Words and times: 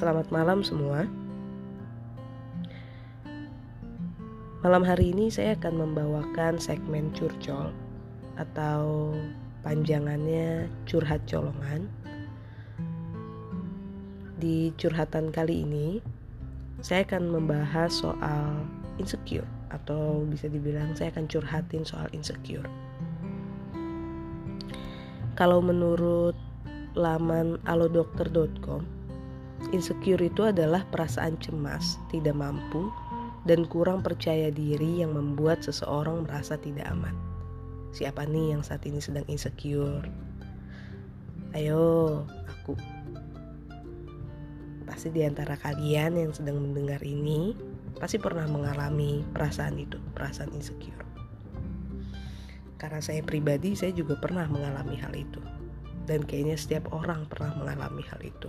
Selamat 0.00 0.32
malam 0.32 0.64
semua. 0.64 1.04
Malam 4.64 4.80
hari 4.80 5.12
ini 5.12 5.28
saya 5.28 5.52
akan 5.60 5.76
membawakan 5.76 6.56
segmen 6.56 7.12
curcol 7.12 7.68
atau 8.40 9.12
panjangannya 9.60 10.72
curhat 10.88 11.20
colongan. 11.28 11.84
Di 14.40 14.72
curhatan 14.80 15.28
kali 15.28 15.68
ini, 15.68 16.00
saya 16.80 17.04
akan 17.04 17.36
membahas 17.36 17.92
soal 17.92 18.56
insecure 18.96 19.44
atau 19.68 20.24
bisa 20.24 20.48
dibilang 20.48 20.96
saya 20.96 21.12
akan 21.12 21.28
curhatin 21.28 21.84
soal 21.84 22.08
insecure. 22.16 22.64
Kalau 25.36 25.60
menurut 25.60 26.40
laman 26.96 27.60
alodokter.com, 27.68 28.99
insecure 29.68 30.24
itu 30.24 30.48
adalah 30.48 30.88
perasaan 30.88 31.36
cemas, 31.38 32.00
tidak 32.08 32.36
mampu, 32.36 32.88
dan 33.44 33.64
kurang 33.68 34.04
percaya 34.04 34.48
diri 34.52 35.04
yang 35.04 35.16
membuat 35.16 35.64
seseorang 35.64 36.24
merasa 36.24 36.56
tidak 36.60 36.88
aman. 36.88 37.16
Siapa 37.90 38.24
nih 38.28 38.56
yang 38.56 38.62
saat 38.62 38.84
ini 38.86 39.02
sedang 39.02 39.26
insecure? 39.28 40.06
Ayo, 41.56 42.22
aku. 42.46 42.78
Pasti 44.86 45.10
di 45.10 45.26
antara 45.26 45.58
kalian 45.58 46.18
yang 46.18 46.32
sedang 46.34 46.62
mendengar 46.62 47.02
ini 47.02 47.54
pasti 47.98 48.22
pernah 48.22 48.46
mengalami 48.46 49.26
perasaan 49.34 49.76
itu, 49.76 49.98
perasaan 50.14 50.54
insecure. 50.54 51.02
Karena 52.80 53.02
saya 53.02 53.20
pribadi, 53.20 53.76
saya 53.76 53.92
juga 53.92 54.16
pernah 54.16 54.48
mengalami 54.48 54.96
hal 54.96 55.12
itu. 55.12 55.42
Dan 56.08 56.24
kayaknya 56.24 56.56
setiap 56.56 56.88
orang 56.96 57.28
pernah 57.28 57.52
mengalami 57.60 58.02
hal 58.08 58.20
itu. 58.24 58.48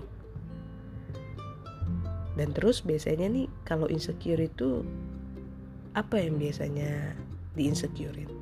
Dan 2.40 2.56
terus 2.56 2.80
biasanya 2.86 3.28
nih 3.28 3.48
kalau 3.68 3.92
insecure 3.92 4.40
itu 4.40 4.88
apa 5.92 6.16
yang 6.24 6.40
biasanya 6.40 7.16
diinsecurein? 7.60 8.42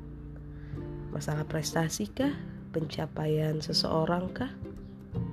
masalah 1.10 1.42
prestasi 1.42 2.06
kah? 2.14 2.30
Pencapaian 2.70 3.58
seseorang 3.58 4.30
kah? 4.30 4.50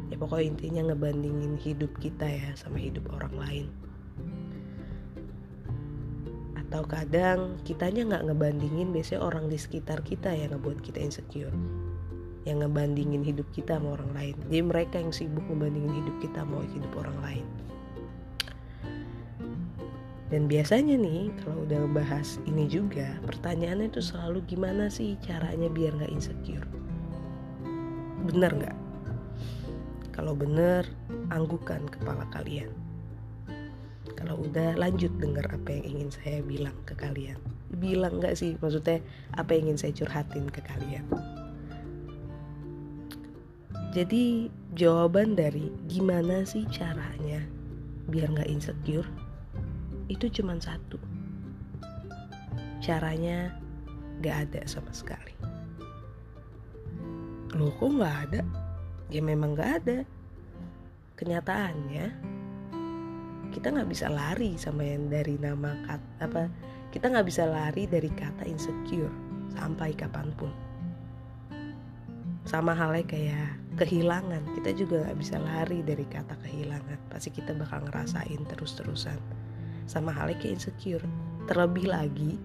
Ya 0.10 0.18
pokoknya 0.18 0.58
intinya 0.58 0.82
ngebandingin 0.90 1.54
hidup 1.62 1.94
kita 2.02 2.26
ya 2.26 2.50
sama 2.58 2.82
hidup 2.82 3.06
orang 3.14 3.34
lain. 3.38 3.66
Atau 6.58 6.84
kadang 6.90 7.62
kitanya 7.62 8.10
nggak 8.10 8.26
ngebandingin 8.34 8.90
biasanya 8.90 9.22
orang 9.22 9.46
di 9.48 9.62
sekitar 9.62 10.02
kita 10.02 10.34
yang 10.34 10.58
ngebuat 10.58 10.82
kita 10.82 10.98
insecure. 10.98 11.54
Yang 12.50 12.66
ngebandingin 12.66 13.22
hidup 13.22 13.46
kita 13.54 13.78
sama 13.78 14.02
orang 14.02 14.12
lain. 14.18 14.36
Jadi 14.50 14.64
mereka 14.66 14.96
yang 14.98 15.14
sibuk 15.14 15.46
ngebandingin 15.46 15.94
hidup 15.94 16.16
kita 16.26 16.42
mau 16.42 16.66
hidup 16.66 16.92
orang 16.98 17.18
lain 17.22 17.46
dan 20.28 20.52
biasanya 20.52 21.00
nih 21.00 21.32
kalau 21.40 21.64
udah 21.64 21.88
bahas 21.96 22.36
ini 22.44 22.68
juga 22.68 23.16
pertanyaannya 23.24 23.88
itu 23.88 24.04
selalu 24.04 24.44
gimana 24.44 24.92
sih 24.92 25.16
caranya 25.24 25.72
biar 25.72 25.96
nggak 25.96 26.12
insecure? 26.12 26.68
Bener 28.28 28.52
nggak? 28.52 28.78
Kalau 30.12 30.36
bener, 30.36 30.84
anggukan 31.32 31.88
kepala 31.88 32.28
kalian. 32.36 32.74
Kalau 34.20 34.44
udah 34.44 34.76
lanjut 34.76 35.14
dengar 35.16 35.48
apa 35.48 35.80
yang 35.80 35.96
ingin 35.96 36.10
saya 36.12 36.44
bilang 36.44 36.76
ke 36.84 36.98
kalian. 37.00 37.40
Bilang 37.80 38.20
nggak 38.20 38.36
sih 38.36 38.60
maksudnya 38.60 39.00
apa 39.40 39.56
yang 39.56 39.72
ingin 39.72 39.80
saya 39.80 39.94
curhatin 39.96 40.52
ke 40.52 40.60
kalian. 40.60 41.08
Jadi 43.96 44.52
jawaban 44.76 45.40
dari 45.40 45.72
gimana 45.88 46.44
sih 46.44 46.68
caranya 46.68 47.40
biar 48.12 48.28
nggak 48.36 48.52
insecure 48.52 49.08
itu 50.08 50.32
cuma 50.42 50.56
satu. 50.60 51.00
Caranya 52.84 53.52
gak 54.24 54.50
ada 54.50 54.62
sama 54.68 54.92
sekali. 54.96 55.36
Loh 57.56 57.72
kok 57.76 57.92
gak 58.00 58.18
ada? 58.28 58.42
Ya 59.12 59.22
memang 59.24 59.56
gak 59.56 59.84
ada. 59.84 60.00
Kenyataannya 61.20 62.38
kita 63.58 63.74
nggak 63.74 63.90
bisa 63.90 64.06
lari 64.12 64.54
sama 64.54 64.86
yang 64.86 65.10
dari 65.10 65.34
nama 65.42 65.74
kata 65.90 66.30
apa 66.30 66.44
kita 66.94 67.10
nggak 67.10 67.26
bisa 67.26 67.50
lari 67.50 67.90
dari 67.90 68.12
kata 68.14 68.46
insecure 68.46 69.10
sampai 69.58 69.98
kapan 69.98 70.30
pun 70.38 70.54
sama 72.46 72.78
halnya 72.78 73.02
kayak 73.02 73.58
kehilangan 73.82 74.46
kita 74.54 74.78
juga 74.78 75.10
nggak 75.10 75.18
bisa 75.18 75.42
lari 75.42 75.82
dari 75.82 76.06
kata 76.06 76.38
kehilangan 76.46 77.00
pasti 77.10 77.34
kita 77.34 77.58
bakal 77.58 77.82
ngerasain 77.90 78.46
terus-terusan 78.46 79.18
sama 79.88 80.14
halnya 80.14 80.38
kayak 80.38 80.62
insecure. 80.62 81.04
Terlebih 81.48 81.88
lagi 81.90 82.38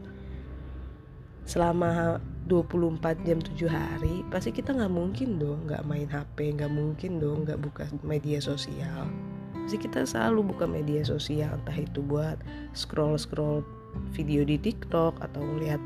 selama 1.43 2.23
24 2.47 3.27
jam 3.27 3.43
7 3.43 3.67
hari 3.67 4.23
pasti 4.31 4.55
kita 4.55 4.71
nggak 4.71 4.95
mungkin 4.95 5.43
dong 5.43 5.67
nggak 5.67 5.83
main 5.83 6.07
HP 6.07 6.55
nggak 6.55 6.71
mungkin 6.71 7.19
dong 7.19 7.43
nggak 7.43 7.59
buka 7.59 7.85
media 8.07 8.39
sosial. 8.39 9.11
Pasti 9.63 9.79
kita 9.79 10.07
selalu 10.07 10.55
buka 10.55 10.67
media 10.67 11.03
sosial 11.03 11.59
entah 11.59 11.79
itu 11.79 12.03
buat 12.03 12.39
scroll 12.75 13.19
scroll 13.19 13.67
video 14.15 14.43
di 14.47 14.57
TikTok 14.59 15.19
atau 15.21 15.43
ngeliat 15.43 15.83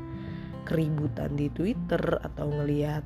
keributan 0.65 1.33
di 1.37 1.47
Twitter 1.53 2.01
atau 2.21 2.47
ngeliat 2.49 3.05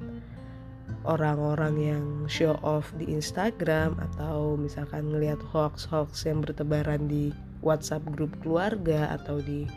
orang-orang 1.05 1.75
yang 1.77 2.05
show 2.29 2.57
off 2.61 2.93
di 2.97 3.09
Instagram 3.09 3.97
atau 4.11 4.57
misalkan 4.57 5.09
ngeliat 5.09 5.39
hoax-hoax 5.53 6.25
yang 6.29 6.41
bertebaran 6.45 7.09
di 7.09 7.33
WhatsApp 7.61 8.05
grup 8.13 8.33
keluarga 8.41 9.13
atau 9.13 9.41
di 9.41 9.69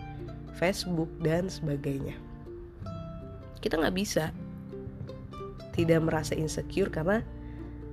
Facebook 0.57 1.09
dan 1.21 1.53
sebagainya. 1.53 2.17
Kita 3.61 3.81
nggak 3.81 3.97
bisa 3.97 4.33
tidak 5.77 6.07
merasa 6.07 6.33
insecure 6.37 6.89
karena 6.89 7.21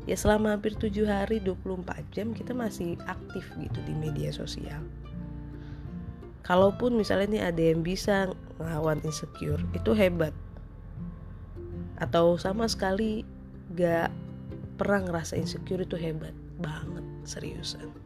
ya 0.05 0.15
selama 0.17 0.55
hampir 0.55 0.77
7 0.77 1.05
hari 1.05 1.41
24 1.41 1.87
jam 2.13 2.31
kita 2.31 2.53
masih 2.55 2.95
aktif 3.07 3.45
gitu 3.59 3.79
di 3.83 3.93
media 3.95 4.31
sosial. 4.31 4.81
Kalaupun 6.41 6.97
misalnya 6.97 7.27
nih 7.37 7.43
ada 7.53 7.63
yang 7.63 7.81
bisa 7.85 8.33
ngelawan 8.57 8.99
insecure, 9.05 9.61
itu 9.77 9.93
hebat. 9.93 10.33
Atau 12.01 12.33
sama 12.41 12.65
sekali 12.65 13.21
gak 13.77 14.09
pernah 14.81 15.05
ngerasa 15.05 15.37
insecure 15.37 15.85
itu 15.85 15.93
hebat 15.93 16.33
banget, 16.57 17.05
seriusan 17.29 18.00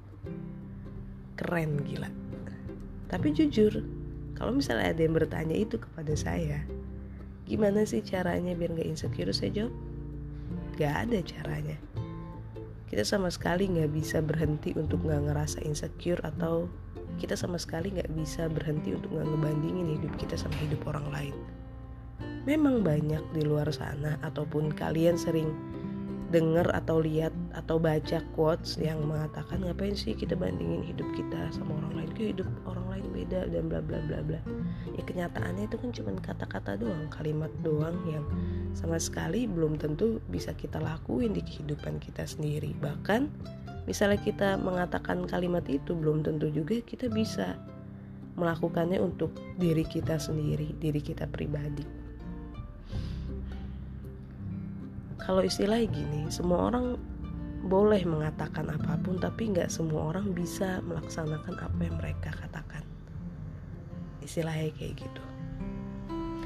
keren 1.35 1.83
gila. 1.83 2.09
Tapi 3.11 3.31
jujur 3.31 3.83
kalau 4.35 4.51
misalnya 4.51 4.91
ada 4.91 5.01
yang 5.03 5.15
bertanya 5.15 5.55
itu 5.55 5.79
kepada 5.79 6.11
saya 6.15 6.63
gimana 7.45 7.85
sih 7.85 8.01
caranya 8.01 8.57
biar 8.57 8.73
gak 8.73 8.89
insecure 8.89 9.29
saya 9.29 9.63
jawab 9.63 9.75
gak 10.75 11.07
ada 11.07 11.19
caranya. 11.23 11.77
Kita 12.85 13.01
sama 13.01 13.33
sekali 13.33 13.65
nggak 13.65 13.91
bisa 13.91 14.21
berhenti 14.21 14.71
untuk 14.77 15.03
nggak 15.03 15.27
ngerasa 15.31 15.57
insecure 15.65 16.21
atau 16.21 16.69
kita 17.17 17.33
sama 17.33 17.57
sekali 17.57 17.91
nggak 17.95 18.11
bisa 18.13 18.45
berhenti 18.45 18.93
untuk 18.93 19.15
nggak 19.15 19.25
ngebandingin 19.25 19.97
hidup 19.97 20.13
kita 20.21 20.37
sama 20.37 20.55
hidup 20.61 20.85
orang 20.85 21.07
lain. 21.09 21.35
Memang 22.45 22.85
banyak 22.85 23.23
di 23.33 23.41
luar 23.41 23.73
sana 23.73 24.21
ataupun 24.21 24.69
kalian 24.77 25.17
sering 25.17 25.49
dengar 26.33 26.65
atau 26.73 27.01
lihat 27.01 27.31
atau 27.53 27.77
baca 27.77 28.21
quotes 28.33 28.81
yang 28.81 29.01
mengatakan 29.05 29.61
ngapain 29.61 29.93
sih 29.93 30.17
kita 30.17 30.33
bandingin 30.33 30.81
hidup 30.81 31.05
kita 31.13 31.49
sama 31.53 31.77
orang 31.77 32.03
lain? 32.03 32.09
Ke 32.15 32.23
hidup 32.33 32.49
orang 32.65 32.87
lain 32.89 33.05
beda 33.13 33.49
dan 33.51 33.69
bla 33.69 33.81
bla 33.81 33.99
bla 34.09 34.19
bla. 34.25 34.39
Ya 34.97 35.03
kenyataannya 35.05 35.69
itu 35.69 35.77
kan 35.77 35.89
cuma 35.93 36.11
kata-kata 36.17 36.81
doang 36.81 37.05
kalimat 37.13 37.51
doang 37.61 37.97
yang 38.09 38.25
sama 38.73 38.97
sekali 38.97 39.45
belum 39.45 39.77
tentu 39.77 40.23
bisa 40.33 40.55
kita 40.57 40.81
lakuin 40.81 41.35
di 41.35 41.41
kehidupan 41.45 42.01
kita 42.01 42.25
sendiri. 42.25 42.73
Bahkan 42.81 43.29
misalnya 43.85 44.17
kita 44.21 44.57
mengatakan 44.57 45.29
kalimat 45.29 45.63
itu 45.69 45.93
belum 45.93 46.25
tentu 46.25 46.49
juga 46.49 46.81
kita 46.81 47.07
bisa 47.11 47.53
melakukannya 48.35 48.99
untuk 48.99 49.31
diri 49.55 49.87
kita 49.87 50.19
sendiri 50.19 50.75
diri 50.75 50.99
kita 50.99 51.23
pribadi 51.31 52.04
kalau 55.25 55.41
istilahnya 55.41 55.89
gini 55.89 56.29
semua 56.29 56.69
orang 56.69 57.01
boleh 57.65 58.05
mengatakan 58.05 58.69
apa 58.69 58.93
pun 59.01 59.17
tapi 59.17 59.49
nggak 59.49 59.73
semua 59.73 60.13
orang 60.13 60.37
bisa 60.37 60.85
melaksanakan 60.85 61.57
apa 61.57 61.79
yang 61.81 61.97
mereka 61.97 62.29
katakan. 62.37 62.85
Istilahnya 64.21 64.69
kayak 64.77 65.01
gitu. 65.01 65.23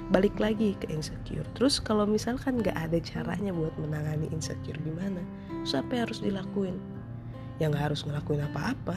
Balik 0.10 0.40
lagi 0.40 0.80
ke 0.80 0.88
insecure. 0.90 1.46
Terus 1.60 1.84
kalau 1.84 2.08
misalkan 2.08 2.64
nggak 2.64 2.74
ada 2.74 2.98
caranya 3.04 3.52
buat 3.52 3.76
menangani 3.76 4.32
insecure 4.32 4.80
gimana? 4.80 5.20
Terus 5.68 5.76
apa 5.76 5.92
yang 5.92 6.04
harus 6.08 6.20
dilakuin? 6.24 6.80
Ya 7.60 7.68
nggak 7.68 7.92
harus 7.92 8.08
ngelakuin 8.08 8.48
apa-apa. 8.48 8.96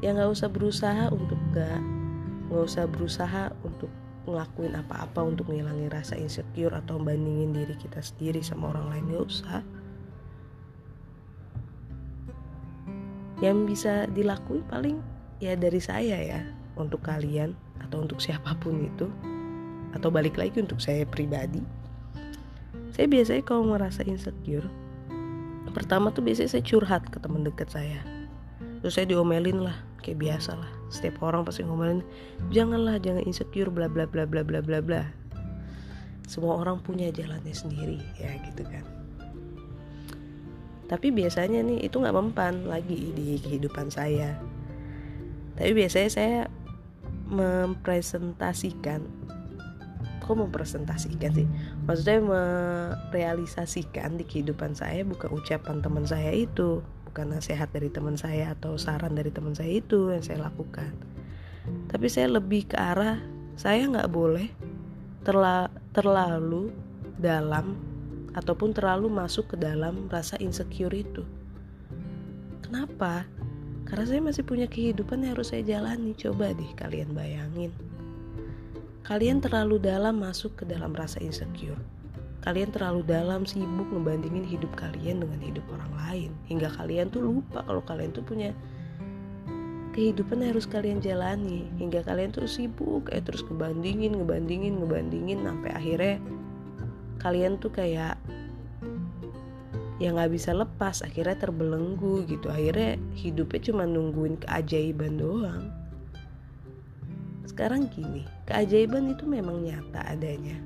Ya 0.00 0.16
nggak 0.16 0.32
usah 0.32 0.48
berusaha 0.48 1.12
untuk 1.12 1.38
nggak 1.52 1.80
nggak 2.48 2.64
usah 2.64 2.88
berusaha 2.88 3.52
untuk 3.60 3.92
ngelakuin 4.26 4.78
apa-apa 4.78 5.20
untuk 5.26 5.50
ngilangin 5.50 5.90
rasa 5.90 6.14
insecure 6.14 6.72
atau 6.74 6.98
bandingin 6.98 7.54
diri 7.54 7.74
kita 7.74 7.98
sendiri 7.98 8.38
sama 8.42 8.70
orang 8.70 8.86
lain 8.90 9.04
gak 9.10 9.24
usah. 9.26 9.60
Yang 13.42 13.58
bisa 13.66 13.92
dilakuin 14.14 14.62
paling 14.70 14.96
ya 15.42 15.58
dari 15.58 15.82
saya 15.82 16.18
ya 16.22 16.40
untuk 16.78 17.02
kalian 17.02 17.58
atau 17.82 18.06
untuk 18.06 18.22
siapa 18.22 18.54
pun 18.62 18.78
itu 18.86 19.10
atau 19.92 20.08
balik 20.08 20.38
lagi 20.38 20.62
untuk 20.62 20.78
saya 20.78 21.02
pribadi. 21.02 21.60
Saya 22.94 23.10
biasanya 23.10 23.42
kalau 23.42 23.66
merasa 23.66 24.06
insecure 24.06 24.66
pertama 25.72 26.12
tuh 26.12 26.20
biasanya 26.20 26.52
saya 26.52 26.64
curhat 26.68 27.08
ke 27.08 27.16
teman 27.16 27.48
dekat 27.48 27.72
saya. 27.72 28.04
Terus 28.84 28.92
saya 28.92 29.08
diomelin 29.08 29.64
lah 29.64 29.80
kayak 30.04 30.20
biasa 30.20 30.52
lah 30.52 30.81
setiap 30.92 31.24
orang 31.24 31.48
pasti 31.48 31.64
ngomelin 31.64 32.04
janganlah 32.52 33.00
jangan 33.00 33.24
insecure 33.24 33.72
bla 33.72 33.88
bla 33.88 34.04
bla 34.04 34.28
bla 34.28 34.44
bla 34.44 34.60
bla 34.60 34.84
bla. 34.84 35.02
Semua 36.28 36.60
orang 36.60 36.84
punya 36.84 37.08
jalannya 37.08 37.56
sendiri 37.56 37.98
ya 38.20 38.36
gitu 38.52 38.62
kan. 38.68 38.84
Tapi 40.92 41.08
biasanya 41.08 41.64
nih 41.64 41.88
itu 41.88 41.96
nggak 41.96 42.12
mempan 42.12 42.68
lagi 42.68 43.16
di 43.16 43.40
kehidupan 43.40 43.88
saya. 43.88 44.36
Tapi 45.56 45.72
biasanya 45.72 46.10
saya 46.12 46.38
mempresentasikan 47.32 49.00
kok 50.22 50.38
mempresentasikan 50.38 51.34
sih? 51.34 51.48
Maksudnya 51.88 52.22
merealisasikan 52.22 54.20
di 54.20 54.24
kehidupan 54.28 54.76
saya 54.76 55.02
bukan 55.02 55.34
ucapan 55.34 55.82
teman 55.82 56.06
saya 56.06 56.30
itu 56.30 56.78
bukan 57.12 57.36
nasihat 57.36 57.68
dari 57.68 57.92
teman 57.92 58.16
saya 58.16 58.56
atau 58.56 58.80
saran 58.80 59.12
dari 59.12 59.28
teman 59.28 59.52
saya 59.52 59.68
itu 59.68 60.08
yang 60.08 60.24
saya 60.24 60.48
lakukan. 60.48 60.96
Tapi 61.92 62.08
saya 62.08 62.32
lebih 62.32 62.72
ke 62.72 62.80
arah 62.80 63.20
saya 63.52 63.84
nggak 63.84 64.08
boleh 64.08 64.48
terla 65.20 65.68
terlalu 65.92 66.72
dalam 67.20 67.76
ataupun 68.32 68.72
terlalu 68.72 69.12
masuk 69.12 69.52
ke 69.52 69.56
dalam 69.60 70.08
rasa 70.08 70.40
insecure 70.40 70.96
itu. 70.96 71.20
Kenapa? 72.64 73.28
Karena 73.84 74.08
saya 74.08 74.24
masih 74.24 74.48
punya 74.48 74.64
kehidupan 74.64 75.20
yang 75.20 75.36
harus 75.36 75.52
saya 75.52 75.68
jalani. 75.68 76.16
Coba 76.16 76.56
deh 76.56 76.72
kalian 76.80 77.12
bayangin. 77.12 77.76
Kalian 79.04 79.44
terlalu 79.44 79.76
dalam 79.76 80.16
masuk 80.16 80.56
ke 80.56 80.64
dalam 80.64 80.96
rasa 80.96 81.20
insecure. 81.20 81.76
Kalian 82.42 82.74
terlalu 82.74 83.06
dalam 83.06 83.46
sibuk 83.46 83.86
ngebandingin 83.94 84.42
hidup 84.42 84.74
kalian 84.74 85.22
dengan 85.22 85.38
hidup 85.38 85.62
orang 85.70 85.92
lain. 85.94 86.30
Hingga 86.50 86.74
kalian 86.74 87.06
tuh 87.14 87.22
lupa 87.22 87.62
kalau 87.62 87.82
kalian 87.86 88.10
tuh 88.10 88.26
punya 88.26 88.50
kehidupan 89.94 90.42
yang 90.42 90.50
harus 90.50 90.66
kalian 90.66 90.98
jalani. 90.98 91.70
Hingga 91.78 92.02
kalian 92.02 92.34
tuh 92.34 92.50
sibuk 92.50 93.06
kayak 93.06 93.30
terus 93.30 93.46
ngebandingin, 93.46 94.18
ngebandingin, 94.18 94.82
ngebandingin. 94.82 95.38
Sampai 95.46 95.70
akhirnya 95.70 96.18
kalian 97.22 97.62
tuh 97.62 97.70
kayak 97.70 98.18
ya 100.02 100.10
nggak 100.10 100.34
bisa 100.34 100.50
lepas 100.50 101.06
akhirnya 101.06 101.38
terbelenggu 101.38 102.26
gitu 102.26 102.50
akhirnya 102.50 102.98
hidupnya 103.14 103.70
cuma 103.70 103.86
nungguin 103.86 104.34
keajaiban 104.42 105.14
doang 105.14 105.70
sekarang 107.46 107.86
gini 107.86 108.26
keajaiban 108.50 109.14
itu 109.14 109.22
memang 109.22 109.62
nyata 109.62 110.02
adanya 110.10 110.58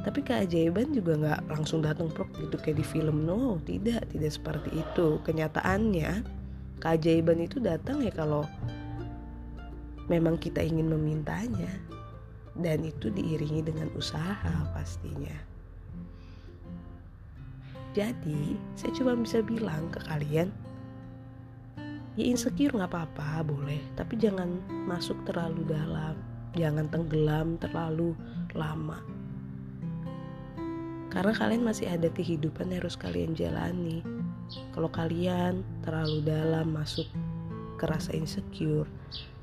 tapi 0.00 0.24
keajaiban 0.24 0.96
juga 0.96 1.12
nggak 1.12 1.40
langsung 1.52 1.84
datang 1.84 2.08
prok 2.08 2.32
gitu 2.40 2.56
kayak 2.56 2.80
di 2.80 2.86
film. 2.86 3.28
No 3.28 3.60
tidak 3.68 4.08
tidak 4.08 4.32
seperti 4.32 4.80
itu. 4.80 5.20
Kenyataannya 5.28 6.24
keajaiban 6.80 7.44
itu 7.44 7.60
datang 7.60 8.00
ya 8.00 8.12
kalau 8.12 8.48
memang 10.08 10.40
kita 10.40 10.64
ingin 10.64 10.88
memintanya. 10.88 11.68
Dan 12.56 12.82
itu 12.82 13.12
diiringi 13.12 13.62
dengan 13.62 13.92
usaha 13.94 14.66
pastinya. 14.72 15.36
Jadi 17.92 18.56
saya 18.74 18.92
cuma 18.96 19.14
bisa 19.14 19.44
bilang 19.44 19.90
ke 19.92 20.00
kalian 20.08 20.48
ya 22.18 22.24
insecure 22.24 22.72
nggak 22.72 22.88
apa-apa 22.88 23.44
boleh. 23.44 23.84
Tapi 24.00 24.16
jangan 24.16 24.64
masuk 24.88 25.20
terlalu 25.28 25.60
dalam. 25.68 26.16
Jangan 26.56 26.88
tenggelam 26.90 27.60
terlalu 27.62 28.16
lama 28.56 29.19
karena 31.10 31.34
kalian 31.34 31.66
masih 31.66 31.90
ada 31.90 32.06
kehidupan 32.10 32.70
yang 32.70 32.86
harus 32.86 32.94
kalian 32.94 33.34
jalani. 33.34 34.00
Kalau 34.70 34.90
kalian 34.90 35.66
terlalu 35.82 36.22
dalam 36.22 36.70
masuk 36.70 37.06
ke 37.78 37.84
rasa 37.86 38.14
insecure 38.14 38.86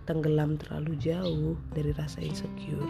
tenggelam 0.07 0.55
terlalu 0.55 0.95
jauh 0.95 1.59
dari 1.75 1.91
rasa 1.91 2.23
insecure 2.23 2.87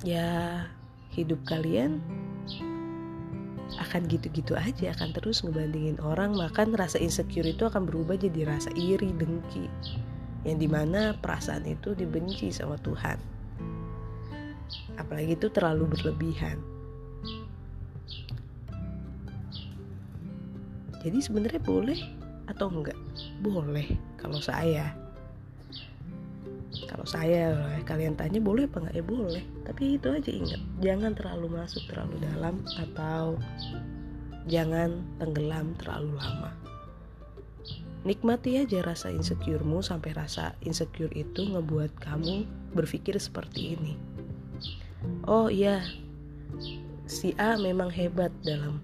ya 0.00 0.64
hidup 1.12 1.36
kalian 1.44 2.00
akan 3.76 4.08
gitu-gitu 4.08 4.56
aja 4.56 4.96
akan 4.96 5.14
terus 5.14 5.44
ngebandingin 5.44 6.00
orang. 6.02 6.34
Makan 6.34 6.74
rasa 6.74 6.98
insecure 6.98 7.46
itu 7.46 7.68
akan 7.68 7.86
berubah 7.86 8.18
jadi 8.18 8.48
rasa 8.48 8.72
iri 8.74 9.12
dengki 9.14 9.68
yang 10.48 10.56
di 10.56 10.66
mana 10.66 11.12
perasaan 11.20 11.68
itu 11.68 11.92
dibenci 11.92 12.48
sama 12.48 12.80
Tuhan 12.80 13.39
apalagi 15.02 15.34
itu 15.34 15.48
terlalu 15.48 15.88
berlebihan. 15.96 16.60
Jadi 21.00 21.18
sebenarnya 21.24 21.62
boleh 21.64 22.00
atau 22.44 22.68
enggak? 22.68 22.98
Boleh 23.40 23.88
kalau 24.20 24.36
saya. 24.36 24.92
Kalau 26.84 27.06
saya 27.08 27.56
kalian 27.88 28.18
tanya 28.18 28.42
boleh 28.42 28.68
apa 28.68 28.84
nggak 28.84 28.96
ya 29.00 29.04
boleh. 29.04 29.44
Tapi 29.64 29.96
itu 29.96 30.08
aja 30.12 30.30
ingat. 30.30 30.60
Jangan 30.84 31.16
terlalu 31.16 31.46
masuk 31.56 31.82
terlalu 31.88 32.20
dalam 32.20 32.60
atau 32.76 33.40
jangan 34.44 35.00
tenggelam 35.16 35.72
terlalu 35.80 36.12
lama. 36.20 36.52
Nikmati 38.00 38.60
aja 38.60 38.80
rasa 38.80 39.12
insecuremu 39.12 39.84
sampai 39.84 40.16
rasa 40.16 40.56
insecure 40.64 41.12
itu 41.12 41.44
ngebuat 41.44 42.00
kamu 42.00 42.48
berpikir 42.72 43.16
seperti 43.20 43.76
ini 43.76 44.09
oh 45.26 45.48
iya 45.48 45.84
si 47.10 47.34
A 47.40 47.56
memang 47.56 47.90
hebat 47.90 48.30
dalam 48.46 48.80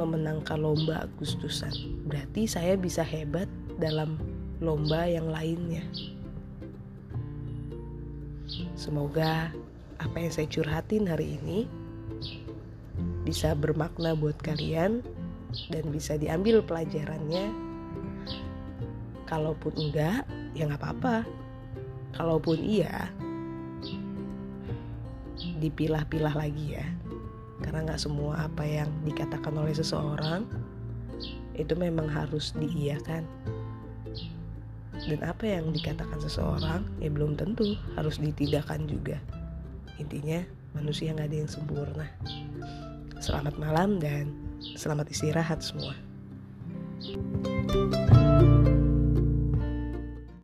memenangkan 0.00 0.56
lomba 0.56 1.04
Agustusan 1.04 1.72
berarti 2.08 2.48
saya 2.48 2.74
bisa 2.74 3.04
hebat 3.04 3.48
dalam 3.76 4.16
lomba 4.60 5.04
yang 5.04 5.28
lainnya 5.28 5.84
Semoga 8.76 9.50
apa 9.98 10.16
yang 10.22 10.30
saya 10.30 10.46
curhatin 10.46 11.10
hari 11.10 11.40
ini 11.40 11.66
bisa 13.26 13.58
bermakna 13.58 14.14
buat 14.14 14.38
kalian 14.38 15.02
dan 15.72 15.84
bisa 15.90 16.14
diambil 16.14 16.62
pelajarannya. 16.62 17.50
Kalaupun 19.26 19.74
enggak, 19.74 20.22
ya 20.54 20.70
nggak 20.70 20.78
apa-apa. 20.78 21.26
Kalaupun 22.14 22.62
iya, 22.62 23.10
dipilah-pilah 25.58 26.34
lagi 26.36 26.76
ya. 26.78 26.86
Karena 27.64 27.88
nggak 27.88 28.00
semua 28.00 28.46
apa 28.46 28.62
yang 28.62 28.88
dikatakan 29.04 29.56
oleh 29.56 29.72
seseorang 29.72 30.44
itu 31.56 31.72
memang 31.72 32.06
harus 32.08 32.52
diiyakan. 32.56 33.24
Dan 34.96 35.20
apa 35.22 35.44
yang 35.44 35.70
dikatakan 35.70 36.18
seseorang 36.20 36.82
ya 37.00 37.08
belum 37.12 37.36
tentu 37.36 37.76
harus 37.96 38.20
ditidakkan 38.20 38.88
juga. 38.88 39.20
Intinya 39.96 40.44
manusia 40.76 41.12
nggak 41.12 41.28
ada 41.32 41.38
yang 41.44 41.50
sempurna. 41.50 42.06
Selamat 43.20 43.56
malam 43.56 43.96
dan 43.96 44.32
selamat 44.76 45.08
istirahat 45.12 45.64
semua. 45.64 45.96
thank 46.96 47.94
you 47.94 48.05